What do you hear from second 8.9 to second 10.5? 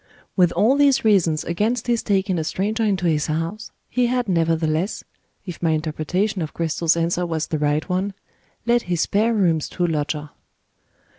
spare rooms to a lodger.